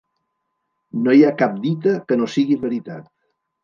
No 1.03 1.15
hi 1.19 1.23
ha 1.29 1.33
cap 1.43 1.61
dita 1.69 1.97
que 2.09 2.21
no 2.23 2.33
sigui 2.39 2.63
veritat. 2.69 3.11